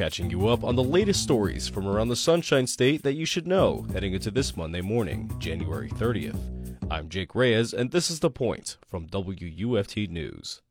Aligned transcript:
catching 0.00 0.30
you 0.30 0.48
up 0.48 0.64
on 0.64 0.76
the 0.76 0.82
latest 0.82 1.22
stories 1.22 1.68
from 1.68 1.86
around 1.86 2.08
the 2.08 2.16
Sunshine 2.16 2.66
State 2.66 3.02
that 3.02 3.16
you 3.16 3.26
should 3.26 3.46
know 3.46 3.84
heading 3.92 4.14
into 4.14 4.30
this 4.30 4.56
Monday 4.56 4.80
morning, 4.80 5.30
January 5.38 5.90
30th. 5.90 6.38
I'm 6.90 7.10
Jake 7.10 7.34
Reyes, 7.34 7.74
and 7.74 7.90
this 7.90 8.10
is 8.10 8.20
The 8.20 8.30
Point 8.30 8.78
from 8.88 9.06
WUFT 9.08 10.08
News. 10.08 10.62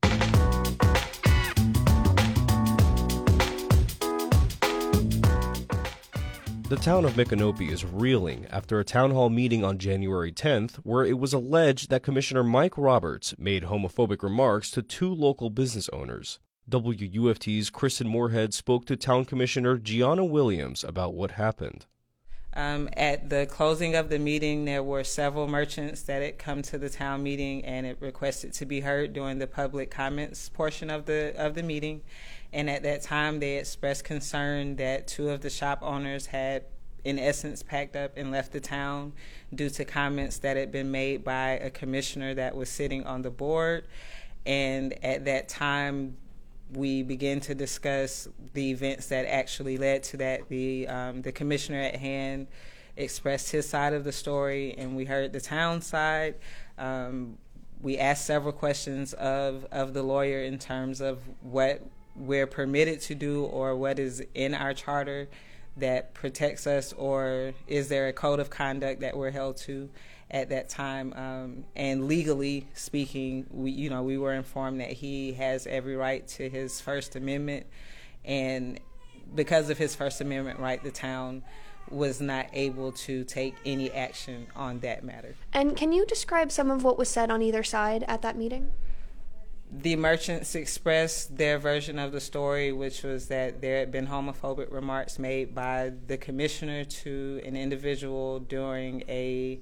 The 6.70 6.80
town 6.82 7.06
of 7.06 7.14
Micanopy 7.14 7.70
is 7.70 7.86
reeling 7.86 8.48
after 8.50 8.80
a 8.80 8.84
town 8.84 9.12
hall 9.12 9.30
meeting 9.30 9.64
on 9.64 9.78
January 9.78 10.32
10th 10.32 10.78
where 10.78 11.06
it 11.06 11.20
was 11.20 11.34
alleged 11.34 11.92
that 11.92 12.02
Commissioner 12.02 12.44
Mike 12.44 12.80
Roberts 12.80 13.36
made 13.38 13.66
homophobic 13.66 14.24
remarks 14.24 14.72
to 14.72 14.82
two 14.82 15.14
local 15.14 15.52
business 15.52 15.88
owners. 15.90 16.40
WUFT's 16.70 17.72
Kristin 17.72 18.08
Moorehead 18.08 18.54
spoke 18.54 18.86
to 18.86 18.96
Town 18.96 19.26
Commissioner 19.26 19.78
Jiana 19.78 20.28
Williams 20.28 20.84
about 20.84 21.14
what 21.14 21.32
happened. 21.32 21.86
Um, 22.54 22.90
at 22.98 23.30
the 23.30 23.46
closing 23.46 23.96
of 23.96 24.10
the 24.10 24.18
meeting, 24.18 24.66
there 24.66 24.82
were 24.82 25.04
several 25.04 25.48
merchants 25.48 26.02
that 26.04 26.22
had 26.22 26.40
come 26.40 26.62
to 26.64 26.78
the 26.78 26.90
town 26.90 27.22
meeting 27.22 27.64
and 27.64 27.86
it 27.86 27.98
requested 28.00 28.54
to 28.54 28.66
be 28.66 28.82
heard 28.82 29.14
during 29.14 29.38
the 29.38 29.48
public 29.48 29.92
comments 29.92 30.50
portion 30.50 30.90
of 30.90 31.06
the 31.06 31.34
of 31.38 31.54
the 31.54 31.62
meeting. 31.62 32.02
And 32.52 32.70
at 32.70 32.82
that 32.84 33.04
time, 33.04 33.40
they 33.40 33.58
expressed 33.58 34.04
concern 34.04 34.78
that 34.78 35.08
two 35.08 35.30
of 35.30 35.42
the 35.42 35.52
shop 35.52 35.80
owners 35.84 36.26
had, 36.26 36.66
in 37.04 37.20
essence, 37.20 37.62
packed 37.62 37.96
up 37.96 38.18
and 38.18 38.32
left 38.32 38.52
the 38.52 38.60
town 38.60 39.14
due 39.54 39.70
to 39.70 39.86
comments 39.86 40.40
that 40.40 40.58
had 40.58 40.72
been 40.72 40.90
made 40.90 41.24
by 41.24 41.52
a 41.52 41.70
commissioner 41.70 42.34
that 42.34 42.56
was 42.56 42.70
sitting 42.70 43.06
on 43.06 43.22
the 43.22 43.30
board. 43.30 43.86
And 44.48 44.94
at 45.06 45.26
that 45.26 45.48
time, 45.48 46.18
we 46.74 47.04
began 47.04 47.40
to 47.42 47.56
discuss 47.56 48.28
the 48.54 48.72
events 48.72 49.08
that 49.08 49.26
actually 49.26 49.78
led 49.78 50.04
to 50.04 50.18
that. 50.18 50.48
The 50.50 50.88
um, 50.88 51.22
the 51.22 51.32
commissioner 51.32 51.82
at 51.82 51.96
hand 51.96 52.48
expressed 52.96 53.52
his 53.52 53.68
side 53.68 53.94
of 53.94 54.04
the 54.04 54.12
story, 54.12 54.76
and 54.78 54.96
we 54.96 55.06
heard 55.06 55.34
the 55.34 55.42
town 55.42 55.82
side. 55.82 56.36
Um, 56.78 57.38
we 57.82 57.98
asked 57.98 58.26
several 58.26 58.54
questions 58.54 59.14
of 59.14 59.66
of 59.72 59.94
the 59.94 60.04
lawyer 60.04 60.44
in 60.44 60.60
terms 60.60 61.02
of 61.02 61.22
what 61.42 61.82
we're 62.16 62.48
permitted 62.48 63.02
to 63.02 63.16
do 63.16 63.46
or 63.46 63.76
what 63.76 63.98
is 63.98 64.22
in 64.34 64.54
our 64.54 64.74
charter 64.74 65.30
that 65.78 66.14
protects 66.14 66.68
us, 66.68 66.94
or 66.94 67.54
is 67.68 67.90
there 67.90 68.08
a 68.08 68.14
code 68.14 68.40
of 68.40 68.50
conduct 68.50 69.02
that 69.02 69.16
we're 69.16 69.32
held 69.32 69.58
to 69.58 69.90
at 70.30 70.50
that 70.50 70.70
time? 70.70 71.14
Um, 71.14 71.66
and 71.76 72.08
legally 72.08 72.68
speaking, 72.74 73.46
we 73.50 73.72
you 73.72 73.90
know 73.90 74.04
we 74.04 74.18
were 74.18 74.34
informed 74.34 74.82
that 74.82 74.92
he 74.92 75.34
has 75.34 75.68
every 75.68 75.96
right 75.96 76.28
to 76.30 76.50
his 76.50 76.82
First 76.82 77.16
Amendment, 77.16 77.66
and 78.26 78.80
because 79.36 79.70
of 79.70 79.78
his 79.78 79.96
First 79.96 80.22
Amendment 80.22 80.60
right, 80.60 80.84
the 80.84 80.92
town 80.92 81.44
was 81.90 82.22
not 82.22 82.48
able 82.54 82.92
to 82.92 83.24
take 83.24 83.56
any 83.66 83.92
action 83.92 84.48
on 84.56 84.80
that 84.80 85.04
matter. 85.04 85.36
And 85.54 85.76
can 85.76 85.92
you 85.92 86.06
describe 86.06 86.52
some 86.52 86.70
of 86.70 86.84
what 86.84 86.98
was 86.98 87.10
said 87.10 87.32
on 87.32 87.42
either 87.42 87.64
side 87.64 88.04
at 88.08 88.22
that 88.22 88.38
meeting? 88.38 88.72
The 89.72 89.96
merchants 89.96 90.56
expressed 90.56 91.38
their 91.38 91.60
version 91.60 92.00
of 92.00 92.12
the 92.12 92.20
story, 92.20 92.72
which 92.72 93.04
was 93.04 93.28
that 93.28 93.62
there 93.62 93.80
had 93.80 93.92
been 93.92 94.08
homophobic 94.08 94.72
remarks 94.72 95.20
made 95.20 95.54
by 95.54 95.94
the 96.08 96.18
commissioner 96.18 96.84
to 96.86 97.42
an 97.46 97.56
individual 97.56 98.40
during 98.40 99.04
a 99.08 99.60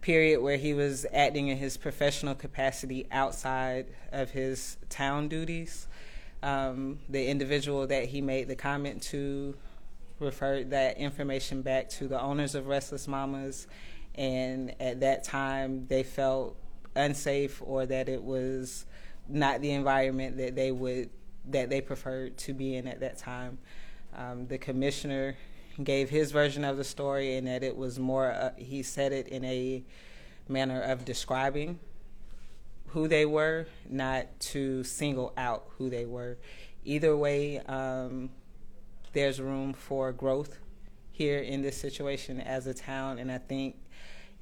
period 0.00 0.40
where 0.40 0.56
he 0.56 0.74
was 0.74 1.06
acting 1.12 1.48
in 1.48 1.58
his 1.58 1.76
professional 1.76 2.34
capacity 2.34 3.06
outside 3.12 3.86
of 4.10 4.30
his 4.30 4.76
town 4.88 5.28
duties. 5.28 5.86
Um, 6.42 6.98
the 7.08 7.28
individual 7.28 7.86
that 7.86 8.06
he 8.06 8.20
made 8.20 8.48
the 8.48 8.56
comment 8.56 9.02
to 9.04 9.54
referred 10.18 10.70
that 10.70 10.98
information 10.98 11.62
back 11.62 11.88
to 11.88 12.08
the 12.08 12.20
owners 12.20 12.54
of 12.54 12.66
Restless 12.66 13.06
Mamas, 13.06 13.66
and 14.14 14.74
at 14.80 15.00
that 15.00 15.22
time 15.22 15.86
they 15.88 16.02
felt 16.02 16.56
unsafe 16.96 17.62
or 17.64 17.86
that 17.86 18.08
it 18.08 18.22
was 18.22 18.86
not 19.30 19.60
the 19.60 19.70
environment 19.72 20.36
that 20.38 20.54
they 20.54 20.72
would 20.72 21.10
that 21.46 21.70
they 21.70 21.80
preferred 21.80 22.36
to 22.36 22.52
be 22.52 22.76
in 22.76 22.86
at 22.86 23.00
that 23.00 23.18
time. 23.18 23.58
Um, 24.14 24.46
the 24.46 24.58
commissioner 24.58 25.36
gave 25.82 26.10
his 26.10 26.32
version 26.32 26.64
of 26.64 26.76
the 26.76 26.84
story, 26.84 27.36
and 27.36 27.46
that 27.46 27.62
it 27.62 27.76
was 27.76 27.98
more. 27.98 28.32
Uh, 28.32 28.50
he 28.56 28.82
said 28.82 29.12
it 29.12 29.28
in 29.28 29.44
a 29.44 29.84
manner 30.48 30.80
of 30.80 31.04
describing 31.04 31.78
who 32.88 33.06
they 33.06 33.24
were, 33.24 33.66
not 33.88 34.26
to 34.40 34.82
single 34.82 35.32
out 35.36 35.66
who 35.78 35.88
they 35.88 36.04
were. 36.04 36.36
Either 36.84 37.16
way, 37.16 37.58
um, 37.60 38.30
there's 39.12 39.40
room 39.40 39.72
for 39.72 40.12
growth 40.12 40.58
here 41.12 41.38
in 41.38 41.62
this 41.62 41.76
situation 41.76 42.40
as 42.40 42.66
a 42.66 42.74
town, 42.74 43.18
and 43.18 43.30
I 43.30 43.38
think, 43.38 43.76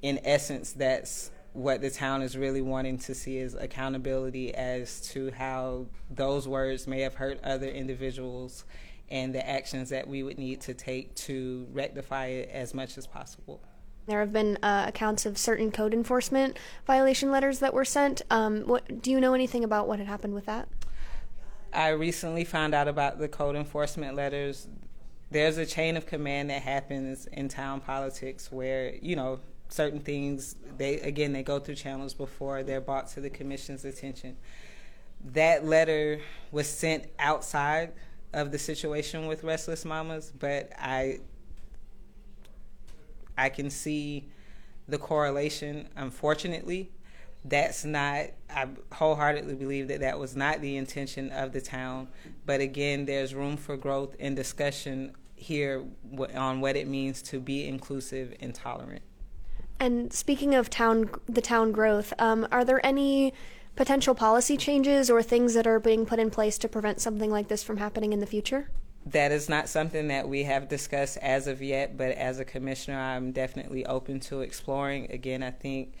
in 0.01 0.19
essence, 0.23 0.73
that's 0.73 1.31
what 1.59 1.81
the 1.81 1.89
town 1.89 2.21
is 2.21 2.37
really 2.37 2.61
wanting 2.61 2.97
to 2.97 3.13
see 3.13 3.37
is 3.37 3.53
accountability 3.53 4.55
as 4.55 5.01
to 5.01 5.29
how 5.31 5.85
those 6.09 6.47
words 6.47 6.87
may 6.87 7.01
have 7.01 7.15
hurt 7.15 7.37
other 7.43 7.67
individuals 7.67 8.63
and 9.09 9.35
the 9.35 9.47
actions 9.47 9.89
that 9.89 10.07
we 10.07 10.23
would 10.23 10.37
need 10.37 10.61
to 10.61 10.73
take 10.73 11.13
to 11.15 11.67
rectify 11.73 12.27
it 12.27 12.49
as 12.53 12.73
much 12.73 12.97
as 12.97 13.05
possible. 13.05 13.59
There 14.07 14.21
have 14.21 14.31
been 14.31 14.57
uh, 14.63 14.85
accounts 14.87 15.25
of 15.25 15.37
certain 15.37 15.69
code 15.69 15.93
enforcement 15.93 16.57
violation 16.87 17.29
letters 17.29 17.59
that 17.59 17.73
were 17.73 17.85
sent. 17.85 18.21
Um, 18.31 18.61
what, 18.61 19.01
do 19.01 19.11
you 19.11 19.19
know 19.19 19.33
anything 19.33 19.65
about 19.65 19.85
what 19.85 19.99
had 19.99 20.07
happened 20.07 20.33
with 20.33 20.45
that? 20.45 20.69
I 21.73 21.89
recently 21.89 22.45
found 22.45 22.73
out 22.73 22.87
about 22.87 23.19
the 23.19 23.27
code 23.27 23.57
enforcement 23.57 24.15
letters. 24.15 24.69
There's 25.29 25.57
a 25.57 25.65
chain 25.65 25.97
of 25.97 26.05
command 26.05 26.49
that 26.51 26.61
happens 26.61 27.27
in 27.27 27.49
town 27.49 27.81
politics 27.81 28.49
where, 28.49 28.95
you 29.01 29.17
know, 29.17 29.41
certain 29.69 29.99
things 29.99 30.55
they 30.77 30.99
again 30.99 31.31
they 31.31 31.43
go 31.43 31.59
through 31.59 31.75
channels 31.75 32.13
before 32.13 32.63
they're 32.63 32.81
brought 32.81 33.07
to 33.09 33.21
the 33.21 33.29
commission's 33.29 33.85
attention. 33.85 34.35
That 35.33 35.65
letter 35.65 36.19
was 36.51 36.67
sent 36.67 37.05
outside 37.19 37.93
of 38.33 38.51
the 38.51 38.59
situation 38.59 39.27
with 39.27 39.43
restless 39.43 39.85
mamas 39.85 40.31
but 40.37 40.71
i 40.77 41.19
i 43.37 43.49
can 43.49 43.69
see 43.69 44.27
the 44.87 44.97
correlation. 44.97 45.87
Unfortunately 45.95 46.91
that's 47.45 47.85
not 47.85 48.25
i 48.49 48.67
wholeheartedly 48.91 49.55
believe 49.55 49.87
that 49.87 50.01
that 50.01 50.19
was 50.19 50.35
not 50.35 50.61
the 50.61 50.77
intention 50.77 51.29
of 51.29 51.53
the 51.53 51.61
town. 51.61 52.07
But 52.45 52.59
again 52.59 53.05
there's 53.05 53.35
room 53.35 53.55
for 53.55 53.77
growth 53.77 54.15
and 54.19 54.35
discussion 54.35 55.13
here 55.35 55.85
on 56.35 56.59
what 56.59 56.75
it 56.75 56.87
means 56.87 57.21
to 57.21 57.39
be 57.39 57.67
inclusive 57.67 58.33
and 58.41 58.53
tolerant 58.53 59.03
and 59.79 60.11
speaking 60.13 60.55
of 60.55 60.69
town, 60.69 61.09
the 61.27 61.41
town 61.41 61.71
growth, 61.71 62.13
um, 62.19 62.47
are 62.51 62.65
there 62.65 62.85
any 62.85 63.33
potential 63.75 64.13
policy 64.13 64.57
changes 64.57 65.09
or 65.09 65.21
things 65.23 65.53
that 65.53 65.65
are 65.65 65.79
being 65.79 66.05
put 66.05 66.19
in 66.19 66.29
place 66.29 66.57
to 66.57 66.67
prevent 66.67 66.99
something 66.99 67.31
like 67.31 67.47
this 67.47 67.63
from 67.63 67.77
happening 67.77 68.11
in 68.11 68.19
the 68.19 68.25
future? 68.25 68.69
That 69.05 69.31
is 69.31 69.47
not 69.47 69.69
something 69.69 70.09
that 70.09 70.27
we 70.27 70.43
have 70.43 70.67
discussed 70.67 71.17
as 71.17 71.47
of 71.47 71.61
yet, 71.61 71.97
but 71.97 72.11
as 72.11 72.39
a 72.39 72.45
commissioner, 72.45 72.99
I'm 72.99 73.31
definitely 73.31 73.85
open 73.85 74.19
to 74.21 74.41
exploring. 74.41 75.09
Again, 75.11 75.41
I 75.41 75.51
think 75.51 75.95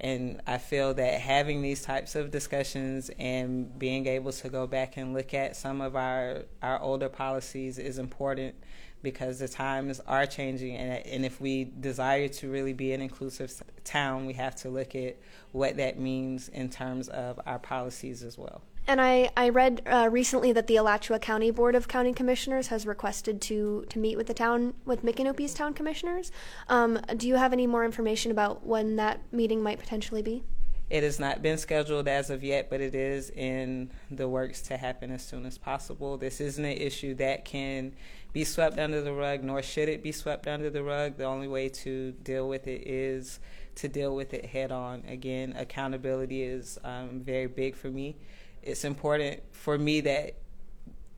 and 0.00 0.40
I 0.46 0.56
feel 0.56 0.94
that 0.94 1.20
having 1.20 1.60
these 1.60 1.82
types 1.82 2.14
of 2.14 2.30
discussions 2.30 3.10
and 3.18 3.78
being 3.78 4.06
able 4.06 4.32
to 4.32 4.48
go 4.48 4.66
back 4.66 4.96
and 4.96 5.12
look 5.12 5.34
at 5.34 5.56
some 5.56 5.82
of 5.82 5.94
our, 5.94 6.44
our 6.62 6.80
older 6.80 7.10
policies 7.10 7.78
is 7.78 7.98
important 7.98 8.54
because 9.02 9.38
the 9.38 9.48
times 9.48 10.00
are 10.06 10.26
changing 10.26 10.76
and, 10.76 11.06
and 11.06 11.24
if 11.24 11.40
we 11.40 11.64
desire 11.64 12.28
to 12.28 12.50
really 12.50 12.72
be 12.72 12.92
an 12.92 13.00
inclusive 13.00 13.62
town 13.84 14.26
we 14.26 14.32
have 14.32 14.54
to 14.54 14.68
look 14.68 14.94
at 14.94 15.16
what 15.52 15.76
that 15.76 15.98
means 15.98 16.48
in 16.48 16.68
terms 16.68 17.08
of 17.08 17.40
our 17.46 17.58
policies 17.58 18.22
as 18.22 18.36
well 18.36 18.62
and 18.86 19.00
I, 19.00 19.30
I 19.36 19.50
read 19.50 19.82
uh, 19.86 20.08
recently 20.10 20.52
that 20.52 20.66
the 20.66 20.76
Alachua 20.76 21.20
County 21.20 21.50
Board 21.50 21.74
of 21.74 21.86
County 21.86 22.12
Commissioners 22.12 22.68
has 22.68 22.86
requested 22.86 23.40
to, 23.42 23.84
to 23.88 23.98
meet 24.00 24.16
with 24.16 24.26
the 24.26 24.34
town 24.34 24.74
with 24.84 25.04
Micanopy's 25.04 25.54
town 25.54 25.74
commissioners. 25.74 26.32
Um, 26.68 26.98
do 27.16 27.28
you 27.28 27.36
have 27.36 27.52
any 27.52 27.68
more 27.68 27.84
information 27.84 28.32
about 28.32 28.66
when 28.66 28.96
that 28.96 29.20
meeting 29.32 29.62
might 29.62 29.78
potentially 29.78 30.22
be? 30.22 30.42
It 30.90 31.04
has 31.04 31.20
not 31.20 31.40
been 31.40 31.56
scheduled 31.56 32.08
as 32.08 32.30
of 32.30 32.42
yet, 32.42 32.68
but 32.68 32.80
it 32.80 32.96
is 32.96 33.30
in 33.30 33.92
the 34.10 34.28
works 34.28 34.60
to 34.62 34.76
happen 34.76 35.12
as 35.12 35.24
soon 35.24 35.46
as 35.46 35.56
possible. 35.56 36.18
This 36.18 36.40
isn't 36.40 36.64
an 36.64 36.76
issue 36.76 37.14
that 37.14 37.44
can 37.44 37.94
be 38.32 38.42
swept 38.42 38.76
under 38.76 39.00
the 39.00 39.12
rug, 39.12 39.44
nor 39.44 39.62
should 39.62 39.88
it 39.88 40.02
be 40.02 40.10
swept 40.10 40.48
under 40.48 40.68
the 40.68 40.82
rug. 40.82 41.16
The 41.16 41.24
only 41.24 41.46
way 41.46 41.68
to 41.68 42.10
deal 42.10 42.48
with 42.48 42.66
it 42.66 42.88
is 42.88 43.38
to 43.76 43.88
deal 43.88 44.16
with 44.16 44.34
it 44.34 44.44
head 44.44 44.72
on. 44.72 45.04
Again, 45.06 45.54
accountability 45.56 46.42
is 46.42 46.76
um, 46.82 47.20
very 47.24 47.46
big 47.46 47.76
for 47.76 47.88
me. 47.88 48.16
It's 48.60 48.84
important 48.84 49.42
for 49.52 49.78
me 49.78 50.00
that 50.02 50.34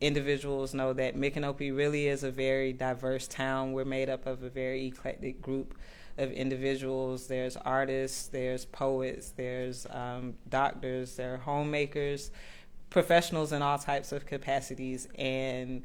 individuals 0.03 0.75
know 0.75 0.93
that 0.93 1.17
Micanopy 1.17 1.75
really 1.75 2.09
is 2.09 2.25
a 2.25 2.31
very 2.31 2.75
diverse 2.75 3.27
town. 3.27 3.73
We're 3.73 3.85
made 3.87 4.11
up 4.11 4.27
of 4.27 4.43
a 4.43 4.51
very 4.51 4.87
eclectic 4.87 5.41
group 5.41 5.75
of 6.19 6.31
individuals. 6.33 7.27
There's 7.27 7.57
artists, 7.57 8.29
there's 8.29 8.65
poets, 8.65 9.31
there's 9.37 9.87
um, 9.91 10.35
doctors, 10.49 11.17
there 11.17 11.35
are 11.35 11.39
homemakers, 11.39 12.31
professionals 12.91 13.53
in 13.53 13.63
all 13.63 13.79
types 13.79 14.13
of 14.13 14.27
capacities, 14.27 15.09
and 15.17 15.85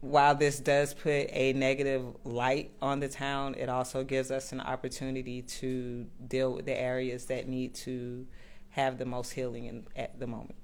while 0.00 0.34
this 0.34 0.58
does 0.60 0.94
put 0.94 1.28
a 1.30 1.52
negative 1.52 2.04
light 2.24 2.70
on 2.80 3.00
the 3.00 3.08
town, 3.08 3.54
it 3.58 3.68
also 3.68 4.02
gives 4.02 4.30
us 4.30 4.52
an 4.52 4.60
opportunity 4.60 5.42
to 5.42 6.06
deal 6.26 6.52
with 6.54 6.64
the 6.64 6.78
areas 6.78 7.26
that 7.26 7.48
need 7.48 7.74
to 7.74 8.26
have 8.70 8.98
the 8.98 9.04
most 9.04 9.32
healing 9.32 9.66
in, 9.66 9.86
at 9.96 10.18
the 10.18 10.26
moment. 10.26 10.54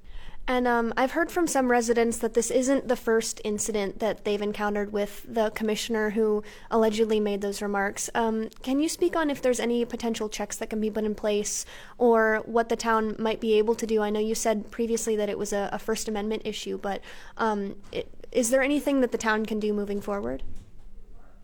And 0.48 0.68
um, 0.68 0.94
I've 0.96 1.10
heard 1.10 1.30
from 1.30 1.48
some 1.48 1.70
residents 1.70 2.18
that 2.18 2.34
this 2.34 2.52
isn't 2.52 2.86
the 2.86 2.94
first 2.94 3.40
incident 3.42 3.98
that 3.98 4.24
they've 4.24 4.40
encountered 4.40 4.92
with 4.92 5.26
the 5.28 5.50
commissioner 5.50 6.10
who 6.10 6.44
allegedly 6.70 7.18
made 7.18 7.40
those 7.40 7.60
remarks. 7.60 8.08
Um, 8.14 8.50
can 8.62 8.78
you 8.78 8.88
speak 8.88 9.16
on 9.16 9.28
if 9.28 9.42
there's 9.42 9.58
any 9.58 9.84
potential 9.84 10.28
checks 10.28 10.56
that 10.58 10.70
can 10.70 10.80
be 10.80 10.88
put 10.88 11.02
in 11.02 11.16
place 11.16 11.66
or 11.98 12.42
what 12.44 12.68
the 12.68 12.76
town 12.76 13.16
might 13.18 13.40
be 13.40 13.54
able 13.54 13.74
to 13.74 13.86
do? 13.86 14.02
I 14.02 14.10
know 14.10 14.20
you 14.20 14.36
said 14.36 14.70
previously 14.70 15.16
that 15.16 15.28
it 15.28 15.36
was 15.36 15.52
a, 15.52 15.68
a 15.72 15.80
First 15.80 16.06
Amendment 16.06 16.42
issue, 16.44 16.78
but 16.78 17.00
um, 17.38 17.74
it, 17.90 18.08
is 18.30 18.50
there 18.50 18.62
anything 18.62 19.00
that 19.00 19.10
the 19.10 19.18
town 19.18 19.46
can 19.46 19.58
do 19.58 19.72
moving 19.72 20.00
forward? 20.00 20.44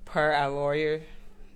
Per 0.05 0.31
our 0.31 0.51
lawyer, 0.51 1.03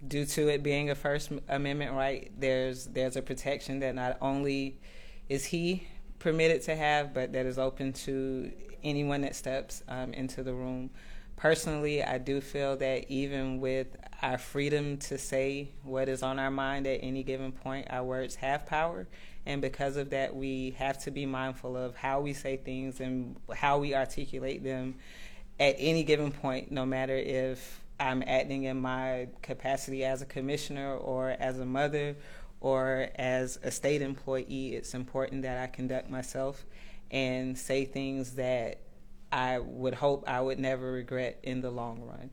due 0.09 0.25
to 0.27 0.49
it 0.49 0.65
being 0.65 0.91
a 0.91 0.97
First 0.97 1.31
Amendment 1.49 1.93
right, 1.93 2.33
there's 2.37 2.87
there's 2.87 3.15
a 3.15 3.23
protection 3.23 3.79
that 3.81 3.95
not 3.95 4.17
only 4.21 4.81
is 5.29 5.45
he 5.45 5.87
permitted 6.19 6.63
to 6.63 6.77
have, 6.77 7.15
but 7.15 7.33
that 7.33 7.47
is 7.47 7.59
open 7.59 7.93
to 7.93 8.53
anyone 8.83 9.23
that 9.23 9.35
steps 9.35 9.83
um, 9.89 10.13
into 10.13 10.43
the 10.43 10.55
room. 10.55 10.91
Personally, 11.37 12.03
I 12.03 12.19
do 12.19 12.41
feel 12.41 12.77
that 12.79 13.11
even 13.11 13.61
with 13.61 13.89
our 14.23 14.39
freedom 14.39 14.97
to 14.97 15.19
say 15.19 15.69
what 15.83 16.09
is 16.09 16.23
on 16.23 16.39
our 16.39 16.51
mind 16.51 16.87
at 16.87 17.01
any 17.03 17.23
given 17.23 17.53
point, 17.53 17.89
our 17.91 18.03
words 18.03 18.37
have 18.37 18.65
power. 18.67 19.07
And 19.45 19.61
because 19.61 19.97
of 19.97 20.11
that, 20.11 20.35
we 20.35 20.75
have 20.79 21.03
to 21.05 21.11
be 21.11 21.27
mindful 21.27 21.77
of 21.77 21.95
how 21.95 22.21
we 22.21 22.33
say 22.33 22.57
things 22.57 23.01
and 23.01 23.37
how 23.55 23.79
we 23.79 23.95
articulate 23.95 24.65
them 24.65 24.97
at 25.61 25.77
any 25.79 26.05
given 26.05 26.33
point, 26.33 26.73
no 26.73 26.87
matter 26.87 27.17
if 27.17 27.81
I'm 28.01 28.23
acting 28.27 28.65
in 28.65 28.81
my 28.81 29.29
capacity 29.43 30.05
as 30.05 30.23
a 30.23 30.27
commissioner 30.27 30.97
or 30.97 31.31
as 31.31 31.59
a 31.59 31.67
mother 31.67 32.17
or 32.61 33.09
as 33.17 33.59
a 33.63 33.71
state 33.71 34.03
employee, 34.03 34.75
it's 34.75 34.95
important 34.95 35.43
that 35.43 35.59
I 35.59 35.67
conduct 35.67 36.11
myself 36.11 36.65
and 37.11 37.57
say 37.57 37.85
things 37.85 38.33
that 38.33 38.81
I 39.31 39.59
would 39.59 39.95
hope 39.95 40.25
I 40.27 40.41
would 40.41 40.59
never 40.59 40.93
regret 40.93 41.39
in 41.43 41.61
the 41.61 41.71
long 41.71 42.03
run. 42.03 42.31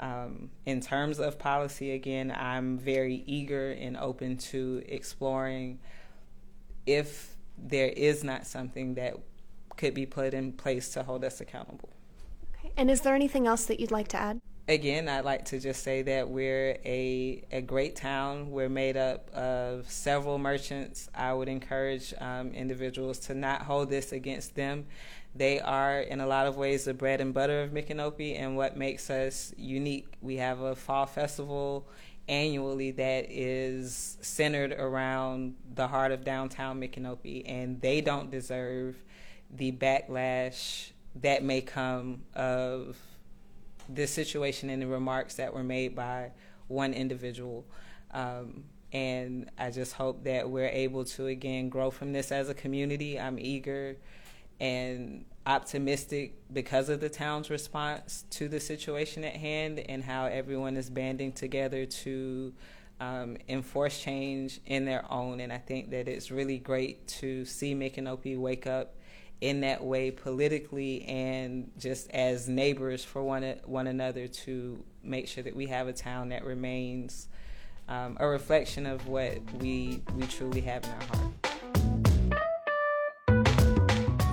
Um, 0.00 0.50
in 0.66 0.80
terms 0.80 1.20
of 1.20 1.38
policy, 1.38 1.92
again, 1.92 2.34
I'm 2.36 2.78
very 2.78 3.22
eager 3.26 3.70
and 3.72 3.96
open 3.96 4.36
to 4.38 4.82
exploring 4.86 5.78
if 6.86 7.36
there 7.56 7.88
is 7.88 8.24
not 8.24 8.46
something 8.46 8.94
that 8.94 9.14
could 9.76 9.94
be 9.94 10.06
put 10.06 10.34
in 10.34 10.52
place 10.52 10.90
to 10.90 11.02
hold 11.02 11.24
us 11.24 11.40
accountable. 11.40 11.90
Okay. 12.58 12.72
And 12.76 12.90
is 12.90 13.02
there 13.02 13.14
anything 13.14 13.46
else 13.46 13.64
that 13.66 13.78
you'd 13.78 13.90
like 13.90 14.08
to 14.08 14.16
add? 14.16 14.40
Again, 14.68 15.08
I'd 15.08 15.24
like 15.24 15.46
to 15.46 15.58
just 15.58 15.82
say 15.82 16.02
that 16.02 16.28
we're 16.28 16.78
a, 16.84 17.44
a 17.50 17.60
great 17.60 17.96
town. 17.96 18.50
We're 18.50 18.68
made 18.68 18.96
up 18.96 19.28
of 19.34 19.90
several 19.90 20.38
merchants. 20.38 21.08
I 21.14 21.32
would 21.32 21.48
encourage 21.48 22.14
um, 22.18 22.52
individuals 22.52 23.18
to 23.20 23.34
not 23.34 23.62
hold 23.62 23.90
this 23.90 24.12
against 24.12 24.54
them. 24.54 24.86
They 25.34 25.60
are, 25.60 26.00
in 26.00 26.20
a 26.20 26.26
lot 26.26 26.46
of 26.46 26.56
ways, 26.56 26.84
the 26.84 26.94
bread 26.94 27.20
and 27.20 27.32
butter 27.32 27.62
of 27.62 27.70
Micanopy 27.70 28.38
and 28.38 28.56
what 28.56 28.76
makes 28.76 29.08
us 29.08 29.54
unique. 29.56 30.14
We 30.20 30.36
have 30.36 30.60
a 30.60 30.76
fall 30.76 31.06
festival 31.06 31.88
annually 32.28 32.92
that 32.92 33.26
is 33.30 34.18
centered 34.20 34.72
around 34.72 35.56
the 35.74 35.88
heart 35.88 36.12
of 36.12 36.22
downtown 36.22 36.80
Micanopy, 36.80 37.42
and 37.46 37.80
they 37.80 38.00
don't 38.00 38.30
deserve 38.30 38.96
the 39.50 39.72
backlash 39.72 40.92
that 41.16 41.42
may 41.42 41.60
come 41.60 42.22
of 42.34 42.96
this 43.94 44.10
situation 44.10 44.70
and 44.70 44.82
the 44.82 44.86
remarks 44.86 45.34
that 45.36 45.54
were 45.54 45.64
made 45.64 45.94
by 45.94 46.32
one 46.68 46.94
individual. 46.94 47.64
Um, 48.10 48.64
and 48.92 49.50
I 49.58 49.70
just 49.70 49.94
hope 49.94 50.24
that 50.24 50.50
we're 50.50 50.68
able 50.68 51.04
to 51.06 51.26
again 51.26 51.68
grow 51.68 51.90
from 51.90 52.12
this 52.12 52.30
as 52.30 52.48
a 52.48 52.54
community. 52.54 53.18
I'm 53.18 53.38
eager 53.38 53.96
and 54.60 55.24
optimistic 55.46 56.34
because 56.52 56.88
of 56.88 57.00
the 57.00 57.08
town's 57.08 57.50
response 57.50 58.24
to 58.30 58.48
the 58.48 58.60
situation 58.60 59.24
at 59.24 59.34
hand 59.34 59.80
and 59.80 60.04
how 60.04 60.26
everyone 60.26 60.76
is 60.76 60.88
banding 60.90 61.32
together 61.32 61.84
to 61.86 62.52
um, 63.00 63.36
enforce 63.48 64.00
change 64.00 64.60
in 64.66 64.84
their 64.84 65.10
own. 65.10 65.40
And 65.40 65.52
I 65.52 65.58
think 65.58 65.90
that 65.90 66.06
it's 66.06 66.30
really 66.30 66.58
great 66.58 67.08
to 67.08 67.44
see 67.44 67.74
Micanopy 67.74 68.38
wake 68.38 68.66
up 68.66 68.94
in 69.42 69.60
that 69.62 69.82
way 69.82 70.12
politically 70.12 71.04
and 71.06 71.68
just 71.76 72.08
as 72.12 72.48
neighbors 72.48 73.04
for 73.04 73.24
one 73.24 73.42
one 73.64 73.88
another 73.88 74.28
to 74.28 74.82
make 75.02 75.26
sure 75.26 75.42
that 75.42 75.56
we 75.56 75.66
have 75.66 75.88
a 75.88 75.92
town 75.92 76.28
that 76.28 76.44
remains 76.44 77.26
um, 77.88 78.16
a 78.20 78.26
reflection 78.26 78.86
of 78.86 79.08
what 79.08 79.38
we 79.54 80.00
we 80.16 80.26
truly 80.28 80.60
have 80.60 80.84
in 80.84 80.90
our 80.90 81.02
heart. 81.02 81.32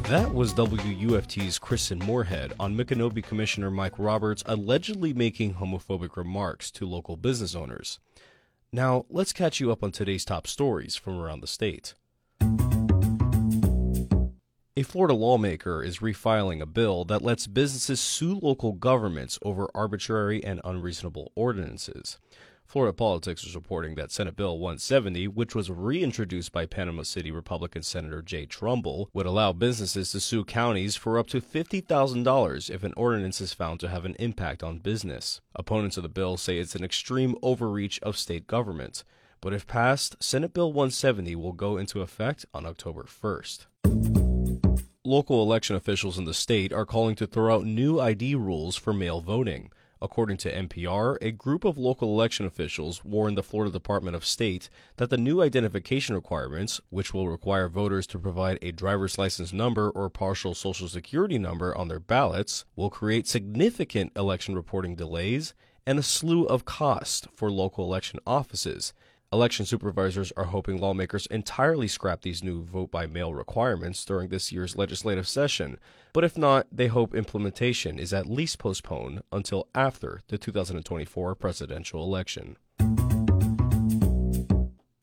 That 0.03 0.31
was 0.33 0.53
WUFT's 0.53 1.57
Kristin 1.57 2.03
Moorehead 2.03 2.53
on 2.59 2.75
Micanopy 2.77 3.23
Commissioner 3.23 3.71
Mike 3.71 3.97
Roberts 3.97 4.43
allegedly 4.45 5.13
making 5.13 5.55
homophobic 5.55 6.15
remarks 6.17 6.69
to 6.71 6.87
local 6.87 7.17
business 7.17 7.55
owners. 7.55 7.99
Now, 8.71 9.05
let's 9.09 9.33
catch 9.33 9.59
you 9.59 9.71
up 9.71 9.83
on 9.83 9.91
today's 9.91 10.25
top 10.25 10.45
stories 10.45 10.95
from 10.95 11.19
around 11.19 11.41
the 11.41 11.47
state. 11.47 11.95
A 14.79 14.83
Florida 14.83 15.13
lawmaker 15.13 15.83
is 15.83 15.97
refiling 15.97 16.61
a 16.61 16.65
bill 16.65 17.03
that 17.03 17.21
lets 17.21 17.47
businesses 17.47 17.99
sue 17.99 18.39
local 18.41 18.71
governments 18.71 19.37
over 19.41 19.67
arbitrary 19.75 20.41
and 20.41 20.61
unreasonable 20.63 21.33
ordinances. 21.35 22.17
Florida 22.65 22.93
Politics 22.93 23.43
is 23.43 23.55
reporting 23.55 23.95
that 23.95 24.09
Senate 24.09 24.37
Bill 24.37 24.57
170, 24.57 25.27
which 25.27 25.53
was 25.53 25.69
reintroduced 25.69 26.53
by 26.53 26.65
Panama 26.65 27.03
City 27.03 27.29
Republican 27.29 27.83
Senator 27.83 28.21
Jay 28.21 28.45
Trumbull, 28.45 29.09
would 29.11 29.25
allow 29.25 29.51
businesses 29.51 30.13
to 30.13 30.21
sue 30.21 30.45
counties 30.45 30.95
for 30.95 31.19
up 31.19 31.27
to 31.27 31.41
$50,000 31.41 32.69
if 32.69 32.81
an 32.85 32.93
ordinance 32.95 33.41
is 33.41 33.51
found 33.51 33.81
to 33.81 33.89
have 33.89 34.05
an 34.05 34.15
impact 34.17 34.63
on 34.63 34.77
business. 34.77 35.41
Opponents 35.55 35.97
of 35.97 36.03
the 36.03 36.07
bill 36.07 36.37
say 36.37 36.57
it's 36.57 36.75
an 36.75 36.85
extreme 36.85 37.35
overreach 37.43 37.99
of 37.99 38.15
state 38.15 38.47
government, 38.47 39.03
but 39.41 39.53
if 39.53 39.67
passed, 39.67 40.15
Senate 40.23 40.53
Bill 40.53 40.71
170 40.71 41.35
will 41.35 41.51
go 41.51 41.75
into 41.75 41.99
effect 41.99 42.45
on 42.53 42.65
October 42.65 43.03
1st 43.03 44.18
local 45.09 45.41
election 45.41 45.75
officials 45.75 46.19
in 46.19 46.25
the 46.25 46.35
state 46.35 46.71
are 46.71 46.85
calling 46.85 47.15
to 47.15 47.25
throw 47.25 47.55
out 47.55 47.65
new 47.65 47.99
ID 47.99 48.35
rules 48.35 48.75
for 48.75 48.93
mail 48.93 49.21
voting. 49.21 49.71
According 49.99 50.37
to 50.37 50.53
NPR, 50.53 51.17
a 51.19 51.31
group 51.31 51.65
of 51.65 51.79
local 51.79 52.09
election 52.09 52.45
officials 52.45 53.03
warned 53.03 53.35
the 53.35 53.41
Florida 53.41 53.71
Department 53.71 54.15
of 54.15 54.23
State 54.23 54.69
that 54.97 55.09
the 55.09 55.17
new 55.17 55.41
identification 55.41 56.13
requirements, 56.13 56.79
which 56.91 57.11
will 57.11 57.27
require 57.27 57.67
voters 57.67 58.05
to 58.05 58.19
provide 58.19 58.59
a 58.61 58.71
driver's 58.71 59.17
license 59.17 59.51
number 59.51 59.89
or 59.89 60.11
partial 60.11 60.53
social 60.53 60.87
security 60.87 61.39
number 61.39 61.75
on 61.75 61.87
their 61.87 61.99
ballots, 61.99 62.65
will 62.75 62.91
create 62.91 63.27
significant 63.27 64.11
election 64.15 64.53
reporting 64.53 64.95
delays 64.95 65.55
and 65.87 65.97
a 65.97 66.03
slew 66.03 66.45
of 66.45 66.65
costs 66.65 67.27
for 67.33 67.49
local 67.49 67.83
election 67.83 68.19
offices, 68.27 68.93
Election 69.31 69.63
supervisors 69.63 70.33
are 70.35 70.45
hoping 70.45 70.79
lawmakers 70.79 71.27
entirely 71.27 71.87
scrap 71.87 72.21
these 72.21 72.43
new 72.43 72.63
vote 72.63 72.89
by 72.89 73.05
mail 73.05 73.31
requirements 73.31 74.03
during 74.03 74.29
this 74.29 74.51
year's 74.51 74.75
legislative 74.75 75.27
session, 75.27 75.77
but 76.13 76.23
if 76.23 76.35
not, 76.35 76.65
they 76.71 76.87
hope 76.87 77.13
implementation 77.13 77.99
is 77.99 78.11
at 78.11 78.25
least 78.25 78.57
postponed 78.57 79.21
until 79.31 79.67
after 79.75 80.21
the 80.29 80.39
2024 80.39 81.35
presidential 81.35 82.03
election. 82.03 82.57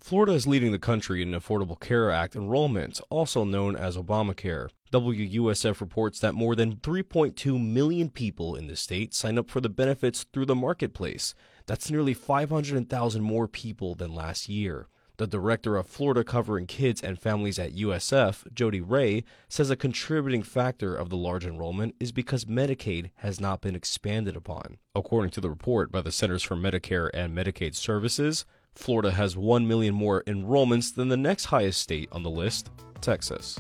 Florida 0.00 0.32
is 0.32 0.46
leading 0.46 0.72
the 0.72 0.78
country 0.80 1.22
in 1.22 1.30
Affordable 1.30 1.78
Care 1.78 2.10
Act 2.10 2.34
enrollment, 2.34 3.00
also 3.10 3.44
known 3.44 3.76
as 3.76 3.96
Obamacare. 3.96 4.70
WUSF 4.92 5.80
reports 5.80 6.18
that 6.20 6.34
more 6.34 6.54
than 6.54 6.76
3.2 6.76 7.60
million 7.64 8.10
people 8.10 8.56
in 8.56 8.66
the 8.66 8.76
state 8.76 9.14
sign 9.14 9.38
up 9.38 9.50
for 9.50 9.60
the 9.60 9.68
benefits 9.68 10.24
through 10.32 10.46
the 10.46 10.54
marketplace. 10.54 11.34
That's 11.66 11.90
nearly 11.90 12.14
500,000 12.14 13.22
more 13.22 13.48
people 13.48 13.94
than 13.94 14.14
last 14.14 14.48
year. 14.48 14.88
The 15.18 15.26
director 15.26 15.76
of 15.76 15.86
Florida 15.86 16.22
Covering 16.22 16.66
Kids 16.66 17.00
and 17.02 17.18
Families 17.18 17.58
at 17.58 17.74
USF, 17.74 18.52
Jodi 18.52 18.82
Ray, 18.82 19.24
says 19.48 19.70
a 19.70 19.76
contributing 19.76 20.42
factor 20.42 20.94
of 20.94 21.08
the 21.08 21.16
large 21.16 21.46
enrollment 21.46 21.94
is 21.98 22.12
because 22.12 22.44
Medicaid 22.44 23.10
has 23.16 23.40
not 23.40 23.62
been 23.62 23.74
expanded 23.74 24.36
upon. 24.36 24.76
According 24.94 25.30
to 25.30 25.40
the 25.40 25.48
report 25.48 25.90
by 25.90 26.02
the 26.02 26.12
Centers 26.12 26.42
for 26.42 26.54
Medicare 26.54 27.08
and 27.14 27.34
Medicaid 27.34 27.74
Services, 27.74 28.44
Florida 28.74 29.10
has 29.10 29.38
1 29.38 29.66
million 29.66 29.94
more 29.94 30.22
enrollments 30.24 30.94
than 30.94 31.08
the 31.08 31.16
next 31.16 31.46
highest 31.46 31.80
state 31.80 32.10
on 32.12 32.22
the 32.22 32.30
list, 32.30 32.70
Texas. 33.00 33.58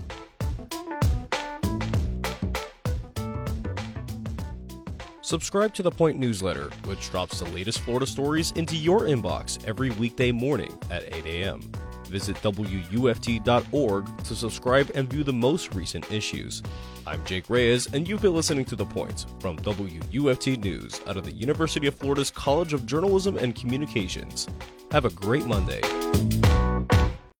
Subscribe 5.26 5.74
to 5.74 5.82
the 5.82 5.90
Point 5.90 6.20
newsletter, 6.20 6.70
which 6.84 7.10
drops 7.10 7.40
the 7.40 7.46
latest 7.46 7.80
Florida 7.80 8.06
stories 8.06 8.52
into 8.52 8.76
your 8.76 9.00
inbox 9.00 9.58
every 9.66 9.90
weekday 9.90 10.30
morning 10.30 10.78
at 10.88 11.02
8 11.12 11.26
a.m. 11.26 11.72
visit 12.04 12.36
WUFT.org 12.36 14.18
to 14.22 14.36
subscribe 14.36 14.92
and 14.94 15.10
view 15.10 15.24
the 15.24 15.32
most 15.32 15.74
recent 15.74 16.12
issues. 16.12 16.62
I'm 17.08 17.24
Jake 17.24 17.50
Reyes, 17.50 17.92
and 17.92 18.06
you've 18.06 18.22
been 18.22 18.36
listening 18.36 18.66
to 18.66 18.76
The 18.76 18.86
Point 18.86 19.26
from 19.40 19.56
WUFT 19.56 20.62
News 20.62 21.00
out 21.08 21.16
of 21.16 21.24
the 21.24 21.32
University 21.32 21.88
of 21.88 21.96
Florida's 21.96 22.30
College 22.30 22.72
of 22.72 22.86
Journalism 22.86 23.36
and 23.36 23.52
Communications. 23.52 24.46
Have 24.92 25.06
a 25.06 25.10
great 25.10 25.44
Monday. 25.44 25.80